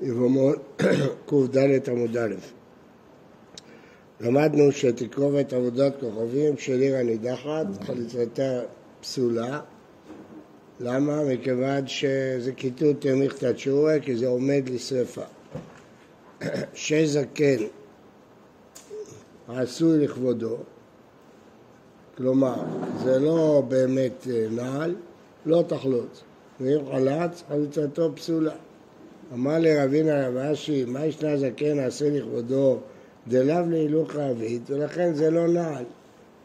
[0.00, 0.82] יבמות
[1.28, 2.34] קד עמוד א'.
[4.20, 8.60] למדנו שתקרובת עבודת כוכבים של עיר הנידחת, חליצתה
[9.00, 9.60] פסולה.
[10.80, 11.24] למה?
[11.24, 15.24] מכיוון שזה כיתות מיכתא תשורה, כי זה עומד לשרפה.
[16.74, 17.56] שזקן
[19.48, 20.56] עשוי לכבודו,
[22.16, 22.62] כלומר,
[23.04, 24.94] זה לא באמת אה, נעל,
[25.46, 26.22] לא תחלוץ.
[26.60, 28.54] ואם חלץ, חליצתו פסולה.
[29.34, 32.78] אמר לרבינה רב אשי, מה ישנה זקן נעשה לכבודו
[33.28, 35.84] דלאו להילוך הערבית, ולכן זה לא נעל.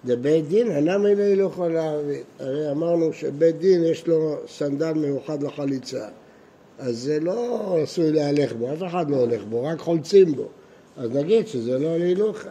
[0.04, 2.24] זה בית דין, הנמי להילוך על הערבית.
[2.40, 6.08] הרי אמרנו שבית דין יש לו סנדל מיוחד לחליצה.
[6.80, 10.48] אז זה לא עשוי להלך בו, אף אחד לא הולך בו, רק חולצים בו.
[10.98, 12.50] אז נגיד שזה לא להילוכה.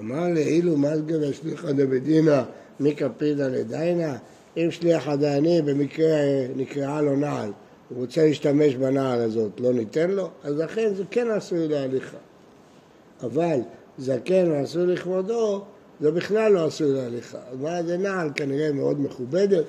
[0.00, 2.42] אמר לאילו מסגר השליחא דבדינא
[2.80, 4.16] מקפידא לדיינה,
[4.56, 6.16] אם שליח הדייני במקרה
[6.56, 7.50] נקראה לו נעל,
[7.88, 10.28] הוא רוצה להשתמש בנעל הזאת, לא ניתן לו?
[10.42, 12.16] אז לכן זה כן עשוי להליכה.
[13.22, 13.58] אבל
[13.98, 15.64] זקן ועשוי לכבודו,
[16.00, 17.38] זה בכלל לא עשוי להליכה.
[17.60, 19.64] מה זה נעל כנראה מאוד מכובדת,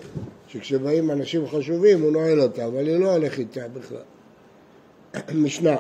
[0.48, 3.98] שכשבאים אנשים חשובים הוא נועל אותה, אבל היא לא הולך איתה בכלל.
[5.44, 5.76] משנה,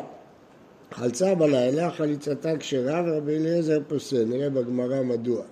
[0.92, 5.44] חלצה בלילה, חליצתה כשרה ורבי אליעזר פוסל, נראה בגמרא מדוע.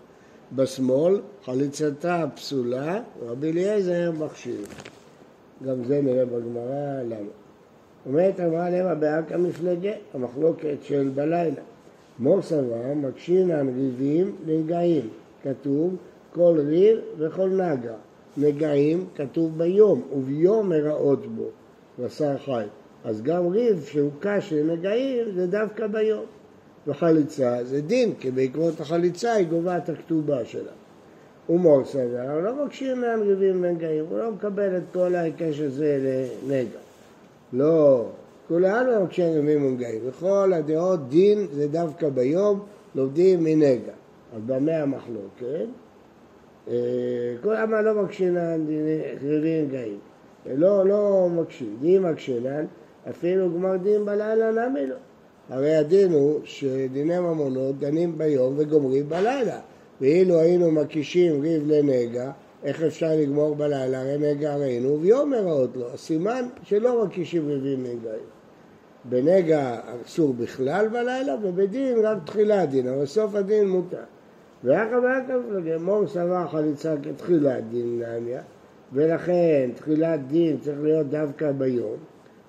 [0.56, 4.66] בשמאל, חליצתה פסולה, רבי אליעזר מכשיר.
[5.68, 7.30] גם זה נראה בגמרא למה.
[8.06, 11.62] אומרת אמרה למה באקא מפלגה, המחלוקת של בלילה.
[12.20, 15.10] מור סבר מקשינן ריבים לנגעים,
[15.44, 15.96] כתוב
[16.34, 17.94] כל ריב וכל נגע.
[18.38, 21.46] נגעים כתוב ביום, וביום מראות בו,
[22.00, 22.66] בשר חי.
[23.04, 26.26] אז גם ריב שהוא קש לנגעים זה דווקא ביום.
[26.88, 30.72] וחליצה זה דין, כי בעקבות החליצה היא גובה את הכתובה שלה.
[31.50, 36.00] ומור סבר, לא מקשיב מהם ריבים לנגעים, הוא לא מקבל את כל ההיקש הזה
[36.48, 36.80] לנגע.
[37.54, 38.06] לא,
[38.48, 40.02] כולנו מקשיב ריבים לנגעים.
[40.08, 42.60] בכל הדעות דין זה דווקא ביום,
[42.96, 43.92] לומדים מנגע.
[44.36, 45.68] אז במה המחלוקת?
[46.68, 46.74] אה,
[47.44, 48.66] כולם לא מקשינן
[49.22, 49.98] ריבים לנגעים.
[50.56, 51.78] לא, לא מקשיב.
[51.82, 52.66] דין מקשינן,
[53.10, 54.96] אפילו גמר דין בלילה נמי לא.
[55.50, 59.60] הרי הדין הוא שדיני ממונות דנים ביום וגומרים בלילה.
[60.02, 62.32] ואילו היינו מקישים ריב לנגע,
[62.64, 64.02] איך אפשר לגמור בלילה?
[64.02, 65.94] הרי נגע ראינו, ויום הראות לו.
[65.94, 68.26] הסימן שלא מקישים ריבים נגעים.
[69.06, 73.98] בנגע אסור בכלל בלילה, ובדין רק תחילת דין, אבל סוף הדין מותר.
[74.64, 78.42] ואחר ואחר גמור סבר חליצה כתחילת דין נעניה,
[78.94, 81.98] ולכן תחילת דין צריך להיות דווקא ביום.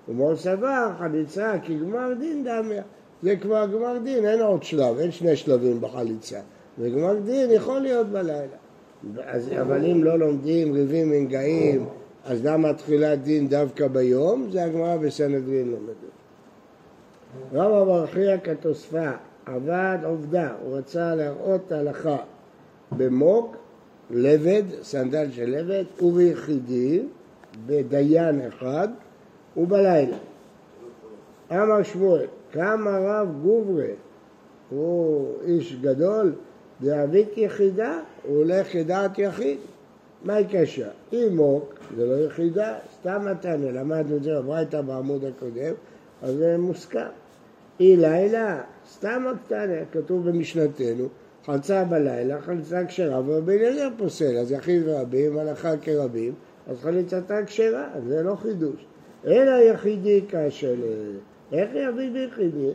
[0.09, 2.83] ומור סבר חליצה כגמר דין דמיה.
[3.23, 6.39] זה כבר גמר דין, אין עוד שלב, אין שני שלבים בחליצה.
[6.79, 8.57] וגמר דין יכול להיות בלילה.
[9.23, 11.85] אז, אבל אם לא לומדים ריבים מנגעים,
[12.25, 14.47] אז למה תחילת דין דווקא ביום?
[14.51, 16.15] זה הגמרא בסנהדרין לומדת.
[17.53, 19.09] רבא ברכיה כתוספה,
[19.45, 22.17] עבד עובדה, הוא רצה להראות הלכה
[22.91, 23.55] במוק,
[24.11, 27.03] לבד, סנדל של לבד, וביחידי,
[27.65, 28.87] בדיין אחד,
[29.57, 30.17] ובלילה.
[31.51, 33.85] אמר שמואל, כמה רב גוברה,
[34.69, 36.33] הוא איש גדול,
[36.81, 39.57] דאבית יחידה, הוא הולך לדעת יחיד.
[40.23, 40.87] מה הקשר?
[41.13, 45.73] אם מוק זה לא יחידה, סתם מתנה, למדנו את זה בברייתא בעמוד הקודם,
[46.21, 47.07] אז זה מוסכם.
[47.79, 51.07] אי לילה, סתם הקטנה, כתוב במשנתנו,
[51.45, 56.33] חלצה בלילה, חלצה כשרה, ורבי אליעזר פוסל, אז יחיד ורבים, הלכה כרבים,
[56.67, 58.85] אז חליצתה כשרה, זה לא חידוש.
[59.27, 60.75] אלא יחידי כאשר,
[61.51, 62.71] איך יביא ביחידי?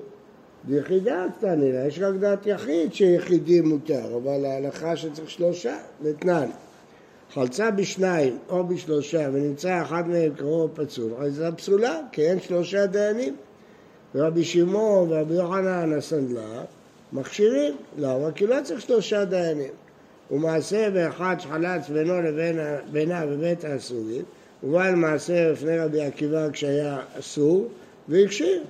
[0.64, 6.50] ביחידה קטנה, יש רק דעת יחיד שיחידי מותר, אבל ההלכה שצריך שלושה, לתנן.
[7.34, 12.86] חלצה בשניים או בשלושה ונמצא אחד מהם קרוב פצול, אז זה פסולה, כי אין שלושה
[12.86, 13.36] דיינים.
[14.14, 16.62] רבי שמעון ורבי יוחנן הסנדלר
[17.12, 18.32] מכשירים, למה?
[18.32, 19.72] כי לא צריך שלושה דיינים.
[20.30, 22.58] ומעשה באחד שחלץ בינו לבין
[22.92, 24.22] בינה בבית האסורים,
[24.62, 27.68] ובא למעשה לפני רבי עקיבא כשהיה אסור,
[28.08, 28.62] והקשיב.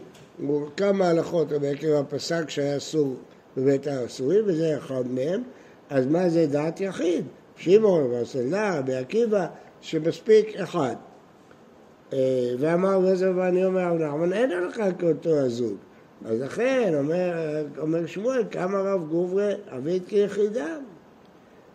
[0.76, 3.14] כמה הלכות רבי עקיבא פסק שהיה אסור
[3.56, 5.42] בבית האסורים, וזה אחד מהם,
[5.90, 7.24] אז מה זה דעת יחיד?
[7.56, 9.46] שמעון והסנדלר, רבי עקיבא,
[9.80, 10.94] שמספיק אחד.
[12.12, 15.76] אה, ואמר גזר ואני אומר רב נחמן, אין הלכה כאותו הזוג.
[16.24, 17.32] אז לכן אומר,
[17.78, 20.82] אומר שמואל, כמה רב גוברי אבית כיחידם.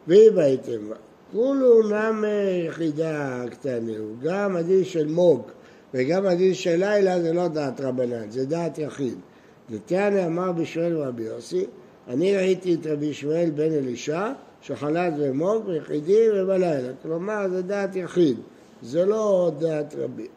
[0.08, 0.90] ואם הייתם,
[1.32, 2.24] כולו נם
[2.68, 3.92] יחידה קטנה,
[4.24, 5.42] גם הדין של מוג
[5.94, 9.16] וגם הדין של לילה זה לא דעת רבנן, זה דעת יחיד.
[9.70, 11.66] ותיאנה אמר בשואל רבי יוסי,
[12.08, 16.94] אני ראיתי את רבי שמואל בן אלישע שחלת ומוג ביחידי ובלילה.
[17.04, 18.38] כלומר, זה דעת יחיד,
[18.82, 20.28] זה לא דעת רבי.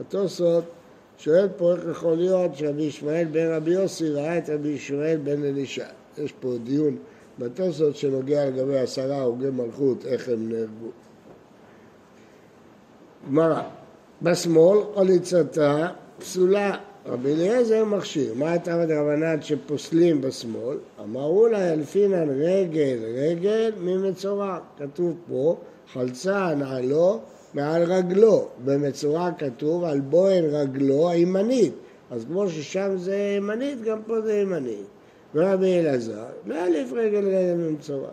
[0.00, 0.64] התוספות
[1.18, 5.44] שואל פה איך יכול להיות שרבי ישמעאל בן רבי יוסי ראה את רבי ישמעאל בן
[5.44, 5.86] אלישע.
[6.18, 6.96] יש פה דיון
[7.38, 10.90] בתוספות שנוגע לגבי עשרה הוגי מלכות, איך הם נהרגו.
[13.26, 13.62] גמרא,
[14.22, 15.88] בשמאל חליצתה
[16.18, 16.76] פסולה,
[17.06, 18.34] רבי אליעזר מכשיר.
[18.34, 20.76] מה הייתה בדרבנן שפוסלים בשמאל?
[21.00, 24.58] אמרו לה ילפינן רגל רגל ממצורע.
[24.78, 25.56] כתוב פה
[25.92, 27.20] חלצה נעלו
[27.54, 28.48] מעל רגלו.
[28.64, 31.72] במצורע כתוב על בוהן רגלו הימנית.
[32.10, 34.86] אז כמו ששם זה ימנית, גם פה זה ימנית.
[35.34, 38.10] ורבי אלעזר, מאלף רגל רגל ממצורע.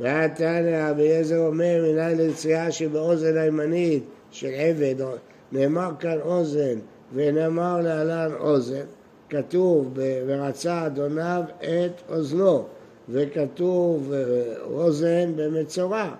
[0.00, 4.04] והתנא רבי אליעזר אומר מנהל ליציאה שבאוזן הימנית
[4.34, 4.94] של עבד,
[5.52, 6.78] נאמר כאן אוזן
[7.14, 8.84] ונאמר להלן אוזן,
[9.30, 12.64] כתוב ורצה אדוניו את אוזנו
[13.08, 14.12] וכתוב
[14.62, 16.14] אוזן במצורע,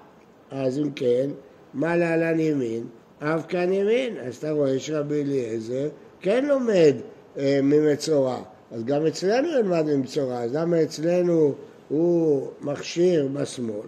[0.51, 1.31] אז אם כן,
[1.75, 2.87] מה להלן ימין?
[3.19, 5.89] אף כאן ימין, אז אתה רואה שרבי אליעזר
[6.21, 6.95] כן לומד
[7.39, 11.55] אה, ממצורע, אז גם אצלנו ילמד ממצורע, אז למה אצלנו
[11.89, 13.87] הוא מכשיר בשמאל?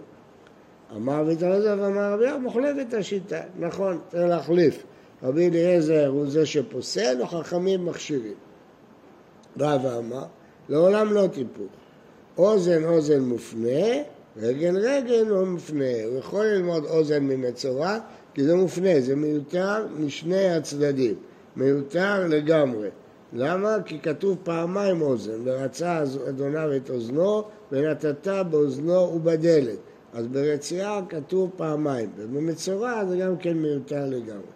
[0.95, 4.83] אמר רבי אליעזר ואמר רבי יוחנן, מוחלף את השיטה, נכון, צריך להחליף.
[5.23, 8.33] רבי אליעזר הוא זה שפוסל, וחכמים מכשירים.
[9.59, 10.23] רב אמר,
[10.69, 11.67] לעולם לא טיפוך.
[12.37, 13.85] אוזן אוזן מופנה,
[14.37, 16.03] רגל רגל לא מופנה.
[16.05, 17.99] הוא יכול ללמוד אוזן ממצורע,
[18.33, 21.15] כי זה מופנה, זה מיותר משני הצדדים.
[21.55, 22.89] מיותר לגמרי.
[23.33, 23.77] למה?
[23.85, 29.77] כי כתוב פעמיים אוזן, ורצה אדוניו את אוזנו, ונתת באוזנו ובדלת.
[30.13, 34.47] אז ברציעה כתוב פעמיים, ובמצורע זה גם כן מיותר לגמרי.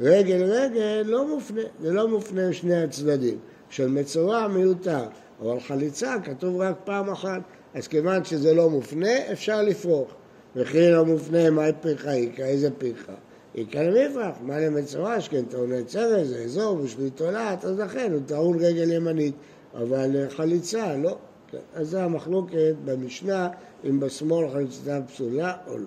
[0.00, 3.38] רגל רגל לא מופנה, זה לא מופנה לשני הצדדים.
[3.70, 5.04] של מצורע מיותר,
[5.40, 7.40] אבל חליצה כתוב רק פעם אחת,
[7.74, 10.14] אז כיוון שזה לא מופנה, אפשר לפרוח.
[10.56, 12.42] וכי לא מופנה, מהי פרחה איכא?
[12.42, 13.12] איזה פרחה?
[13.54, 18.58] איכא למפרח, מה למצורע, שכן טעוני צרס, זה אזור בשביל תולעת, אז לכן הוא טעון
[18.58, 19.34] רגל ימנית,
[19.74, 21.18] אבל חליצה, לא.
[21.50, 21.58] כן.
[21.74, 23.48] אז זה המחלוקת במשנה,
[23.88, 25.84] אם בשמאל חליצה פסולה או לא.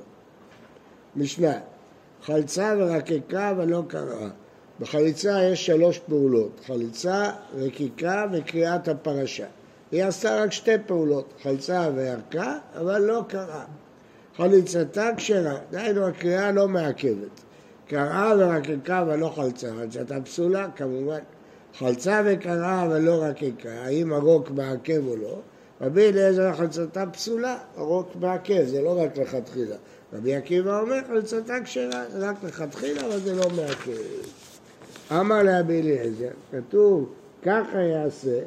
[1.16, 1.54] משנה,
[2.22, 4.30] חלצה ורקקה ולא קראה.
[4.80, 9.46] בחליצה יש שלוש פעולות, חליצה, רקיקה וקריאת הפרשה.
[9.92, 13.64] היא עשתה רק שתי פעולות, חלצה וירקה, אבל לא קראה.
[14.38, 17.42] חליצתה כשרה, דהיינו הקריאה לא מעכבת.
[17.88, 21.20] קראה ורקקה ולא חלצה, חלצתה פסולה כמובן.
[21.78, 25.40] חלצה וקראה ולא רקקה, האם הרוק מעכב או לא?
[25.84, 29.76] רבי אליעזר חלצתה פסולה, הרוק מעכב, זה לא רק לכתחילה.
[30.14, 33.92] רבי עקיבא אומר חלצתה כשרה, זה רק לכתחילה, אבל זה לא מעכב.
[35.12, 37.10] אמר לאבי אליעזר, כתוב
[37.42, 38.40] ככה יעשה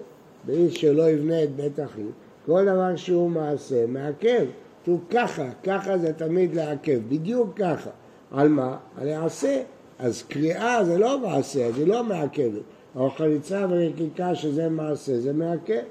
[0.45, 2.07] באיש שלא יבנה את בית אחיו,
[2.47, 4.47] כל דבר שהוא מעשה מעכב.
[4.83, 7.91] כתוב ככה, ככה זה תמיד לעכב, בדיוק ככה.
[8.31, 8.77] על מה?
[8.97, 9.63] על יעשה.
[9.99, 12.63] אז קריאה זה לא מעשה, זה לא מעכבת.
[12.97, 15.83] אבל חליצה ורקיקה שזה מעשה, זה מעכב.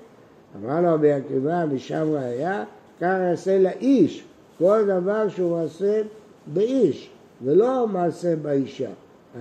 [0.64, 2.64] אמר לו רבי עקיבא, משם ראיה,
[2.98, 4.26] ככה יעשה לאיש,
[4.58, 6.02] כל דבר שהוא מעשה
[6.54, 7.10] באיש,
[7.44, 8.90] ולא מעשה באישה.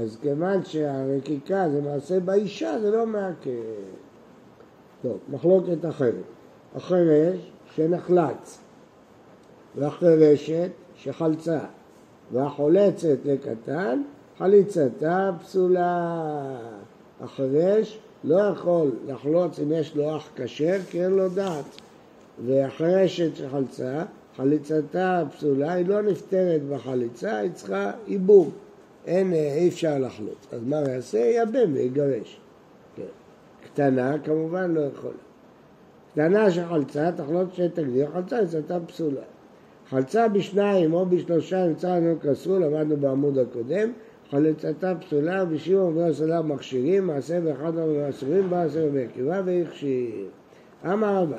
[0.00, 3.50] אז כיוון שהרקיקה זה מעשה באישה, זה לא מעכב.
[5.02, 6.14] טוב, מחלוקת אחרת.
[6.76, 8.58] החרש שנחלץ,
[9.76, 11.58] והחרשת שחלצה,
[12.32, 14.02] והחולצת לקטן,
[14.38, 16.56] חליצתה פסולה.
[17.20, 21.64] החרש לא יכול לחלוץ אם יש לו אח כשר, כי אין לו דעת.
[22.46, 24.02] והחרשת שחלצה,
[24.36, 28.52] חליצתה פסולה, היא לא נפטרת בחליצה, היא צריכה עיבוב.
[29.06, 30.46] אין, אי אפשר לחלוץ.
[30.52, 31.18] אז מה הוא יעשה?
[31.18, 32.40] יבם ויגרש.
[32.96, 33.02] כן.
[33.64, 35.14] קטנה כמובן לא יכולה.
[36.12, 39.20] קטנה שחלצה, תחלוץ שתגדיר, חלצה יצאתה פסולה.
[39.90, 43.92] חלצה בשניים או בשלושה נמצא לנו כסרו, למדנו בעמוד הקודם,
[44.34, 50.26] חלצתה פסולה, בשיעור ובני הסולה מכשירים, מעשה באחד מהאסורים, בא עשר בעקיבה והכשיר.
[50.84, 51.36] אמר רבא,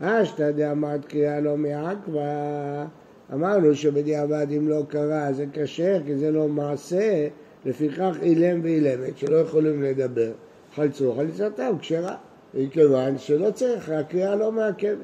[0.00, 2.84] אשתא דאמרת קריאה לא מעכבה
[3.32, 7.28] אמרנו שבדיעבד אם לא קרה זה כשר כי זה לא מעשה,
[7.64, 10.32] לפיכך אילם ואילמת שלא יכולים לדבר.
[10.74, 12.16] חלצו חליצתם כשרה,
[12.54, 14.96] מכיוון שלא צריך, הקריאה לא מעכבת.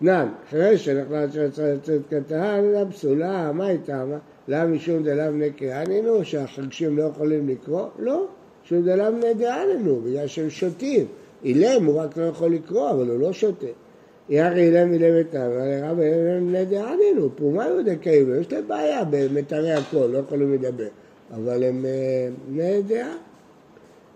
[0.00, 4.04] נן, אחרי שנחלט שרצה לצאת קטן, זה פסולה, מה איתה?
[4.48, 7.86] למה משום דלאו נקרעננו, שהחגשים לא יכולים לקרוא?
[7.98, 8.26] לא,
[8.64, 11.06] משום דלאו נדעננו, בגלל שהם שותים.
[11.44, 13.66] אילם הוא רק לא יכול לקרוא, אבל הוא לא שותה.
[14.28, 19.72] יחי אילם אילם את הרב אילם בני דענינו, פרומה יהודי כאילו, יש להם בעיה במתרי
[19.72, 20.88] הקול, לא יכולים לדבר,
[21.34, 23.16] אבל הם אה, בני דעה.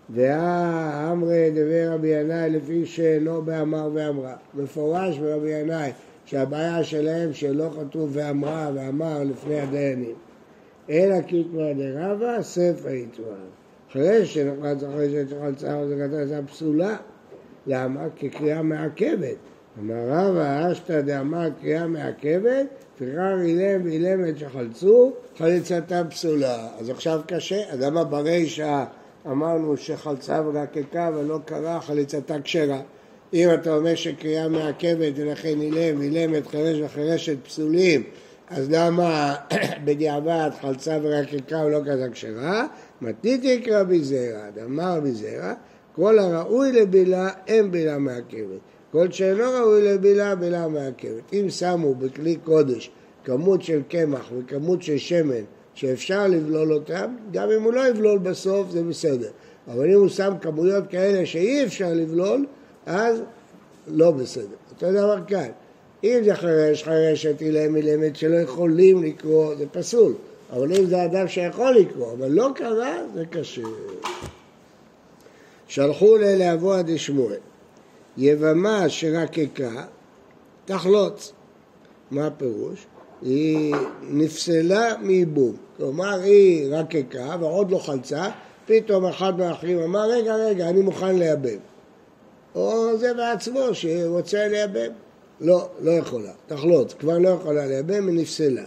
[0.09, 4.35] והאמרי דבר רבי ינאי לפי שאינו באמר ואמרה.
[4.53, 5.91] מפורש ברבי ינאי
[6.29, 10.15] שהבעיה שלהם שלא כתוב ואמרה ואמר לפני הדיינים.
[10.89, 13.35] אלא קיטמא דרבה ספר יתואר.
[13.89, 16.97] אחרי שנחלץ אחרי שחלצה וזרקתה פסולה.
[17.67, 18.07] למה?
[18.15, 19.35] כקריאה מעכבת.
[19.79, 22.67] אמר רבא אשתא דאמר קריאה מעכבת,
[22.97, 26.67] פירר אילם ואילם את שחלצו, חליצתה פסולה.
[26.79, 28.83] אז עכשיו קשה, אז למה ברישא
[29.27, 32.81] אמרנו שחלצה ורקקה ולא קרה, חליצתה כשרה?
[33.33, 38.03] אם אתה אומר שקריאה מעכבת ולכן אילם, אילמת, חרש וחרשת פסולים,
[38.49, 39.35] אז למה
[39.85, 42.67] בדיעבד חלצה ורקקה ולא כזה כשרה?
[43.01, 45.53] מתניתי רבי זרע, דאמר רבי זרע,
[45.95, 48.59] כל הראוי לבילה אין בילה מעכבת.
[48.91, 51.33] כל שאינו ראוי לבילה, בילה מעכבת.
[51.33, 52.91] אם שמו בכלי קודש
[53.23, 55.43] כמות של קמח וכמות של שמן
[55.73, 59.29] שאפשר לבלול אותם, גם אם הוא לא יבלול בסוף זה בסדר.
[59.67, 62.45] אבל אם הוא שם כמויות כאלה שאי אפשר לבלול,
[62.85, 63.21] אז
[63.87, 64.55] לא בסדר.
[64.71, 65.49] אותו דבר כאן.
[66.03, 70.13] אם זה חרש, חרשת, אילם, אילמת, שלא יכולים לקרוא, זה פסול.
[70.53, 73.61] אבל אם זה אדם שיכול לקרוא, אבל לא קרה, זה קשה.
[75.67, 77.37] שלחו ללהבוע דשמואל.
[78.17, 79.85] יבמה שרקקה,
[80.65, 81.33] תחלוץ.
[82.11, 82.85] מה הפירוש?
[83.21, 85.55] היא נפסלה מייבום.
[85.77, 88.29] כלומר, היא רקקה ועוד לא חלצה,
[88.65, 91.57] פתאום אחד מהאחרים אמר, רגע, רגע, אני מוכן לייבם.
[92.55, 94.91] או זה בעצמו שרוצה לייבם.
[95.41, 96.31] לא, לא יכולה.
[96.47, 98.63] תחלוץ, כבר לא יכולה לייבם, היא נפסלה.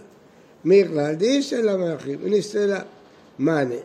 [0.65, 1.13] מי יכלה?
[1.13, 2.81] דאיסלה מאחרים, היא נפסלה.
[3.39, 3.75] מענה.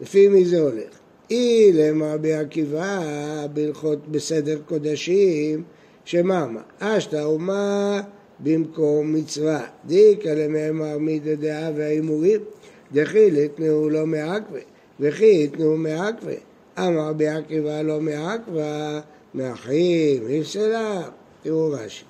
[0.00, 1.00] לפי מי זה הולך?
[1.30, 5.62] אי למרבי עקיבא בהלכות בסדר קודשים,
[6.04, 8.00] שממה, אשתא אומה
[8.40, 12.40] במקום מצווה, דיקא למאמר מידי דעה וההימורים,
[12.92, 14.58] דכי לתנאו לא מעכבה,
[15.00, 16.32] וכי יתנאו מעכבה,
[16.78, 19.00] אמר רבי עקיבא לא מעכבה,
[19.34, 21.02] מאחים, נפסלה,
[21.42, 22.04] תראו רש"י.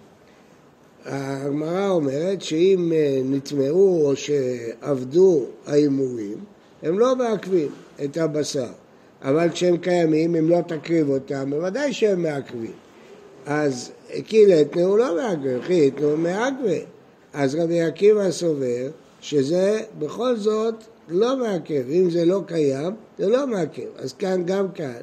[1.05, 6.39] הגמרא אומרת שאם אה, נטמעו או שעבדו ההימורים,
[6.83, 7.69] הם לא מעכבים
[8.05, 8.73] את הבשר.
[9.23, 12.73] אבל כשהם קיימים, אם לא תקריב אותם, בוודאי שהם מעכבים.
[13.47, 13.91] אז
[14.27, 16.79] קילטנו הוא לא מעכב, חיתנו מעכבה.
[17.33, 18.89] אז רבי עקיבא סובר
[19.21, 20.75] שזה בכל זאת
[21.09, 21.83] לא מעכב.
[21.91, 23.89] אם זה לא קיים, זה לא מעכב.
[23.97, 25.01] אז כאן, גם כאן,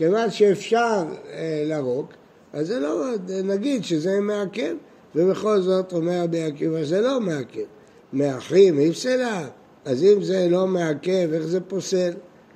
[0.00, 2.12] כיוון שאפשר אה, לרוק,
[2.52, 3.06] אז זה לא,
[3.44, 4.74] נגיד שזה מעכב,
[5.14, 7.64] ובכל זאת אומר רבי עקיבא זה לא מעכב.
[8.12, 9.48] מאחרים, אי פסלה.
[9.84, 12.10] אז אם זה לא מעכב, איך זה פוסל?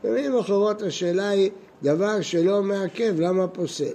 [0.04, 1.50] במילים אחרות השאלה היא
[1.82, 3.94] דבר שלא מעכב, למה פוסל?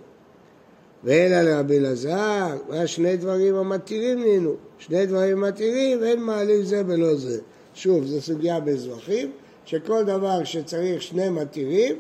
[1.03, 7.15] ואלא לרבי אלעזר, היה שני דברים המתירים נינו, שני דברים מתירים, אין מעלים זה ולא
[7.15, 7.41] זה.
[7.73, 9.31] שוב, זו סוגיה באזרחים,
[9.65, 11.95] שכל דבר שצריך שני מתירים,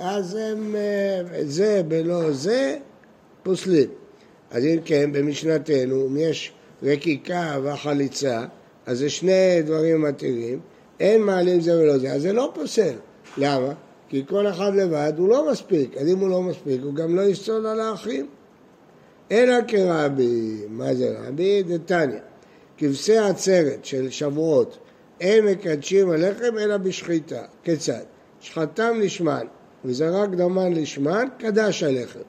[0.00, 2.78] אז הם אה, זה בלא זה
[3.42, 3.88] פוסלים.
[4.50, 6.52] אז אם כן, במשנתנו, אם יש
[6.82, 8.44] רקיקה והחליצה,
[8.86, 10.60] אז זה שני דברים מתירים,
[11.00, 12.94] אין מעלים זה ולא זה, אז זה לא פוסל.
[13.36, 13.72] למה?
[14.08, 17.22] כי כל אחד לבד הוא לא מספיק, אז אם הוא לא מספיק הוא גם לא
[17.22, 18.26] יסצול על האחים.
[19.32, 21.62] אלא כרבי, מה זה רבי?
[21.62, 22.18] דתניא.
[22.78, 24.78] כבשי עצרת של שבועות
[25.20, 27.42] אין מקדשים הלחם אלא בשחיטה.
[27.62, 28.02] כיצד?
[28.40, 29.46] שחטם לשמן
[29.84, 32.20] וזרק דמן לשמן, קדש הלחם.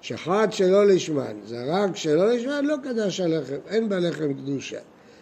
[0.00, 4.78] שחט שלא לשמן, זרק שלא לשמן, לא קדש הלחם, אין בלחם קדושה.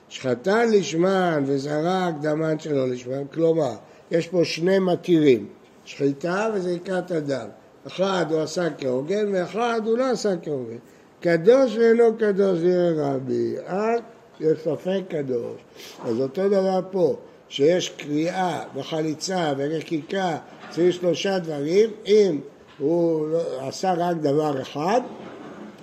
[0.09, 3.75] שחטן לשמן וזרק דמן שלא לשמן, כלומר,
[4.11, 5.47] יש פה שני מתירים,
[5.85, 7.47] שחיטה וזריקת הדם.
[7.87, 10.77] אחד הוא עשה כהוגן ואחד הוא לא עשה כהוגן.
[11.21, 13.99] קדוש ואינו קדוש נראה רבי, אל
[14.41, 15.61] יש ספק קדוש.
[16.05, 17.17] אז אותו דבר פה,
[17.53, 20.39] שיש קריאה וחליצה ורקיקה,
[20.71, 22.41] צריך שלושה דברים, אם
[22.79, 25.01] הוא לא, עשה רק דבר אחד,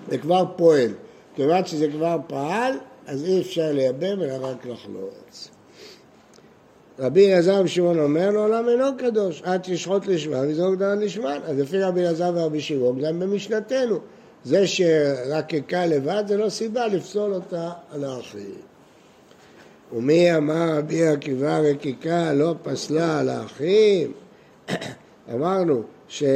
[0.10, 0.92] זה כבר פועל.
[1.36, 2.74] כיוון שזה כבר פעל,
[3.08, 5.50] אז אי אפשר לייבם אלא רק לחלוץ.
[7.00, 11.40] רבי אלעזר ושמעון אומר לו, עולם אינו קדוש, עד תשחוט לשמן וזרוק דן לשמן.
[11.44, 14.00] אז לפי רבי אלעזר ורבי שמעון, גם במשנתנו.
[14.44, 18.70] זה שרקקה לבד זה לא סיבה לפסול אותה על האחרים.
[19.94, 24.12] ומי אמר רבי עקיבא רקיקה לא פסלה על האחים?
[25.34, 26.30] אמרנו שיש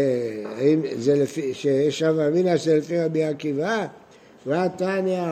[2.03, 3.85] הווה אמינא שזה לפי רבי עקיבא,
[4.45, 5.23] והתניא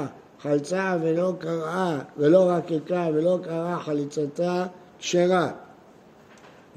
[0.41, 4.65] חלצה ולא קראה, ולא רקקה ולא קראה חליצתה
[4.99, 5.51] כשרה.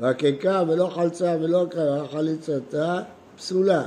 [0.00, 3.00] רקקה ולא חלצה ולא קרה, חליצתה
[3.36, 3.86] פסולה.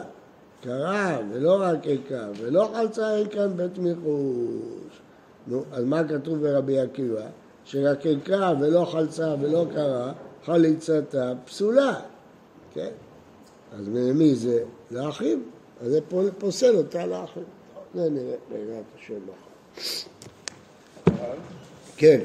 [0.63, 5.01] קרה ולא רקקה ולא חלצה, אין כאן בית מחוש.
[5.47, 7.25] נו, אז מה כתוב ברבי עקיבא?
[7.67, 10.13] שרקקה ולא חלצה ולא קרה,
[10.45, 11.99] חליצתה פסולה.
[12.73, 12.89] כן?
[13.79, 14.63] אז מי זה?
[14.91, 15.43] לאחים.
[15.81, 15.99] אז זה
[16.39, 17.43] פוסל אותה לאחים.
[17.95, 19.13] זה נראה בעזרת השם
[21.05, 21.33] מחר.
[21.97, 22.19] כן.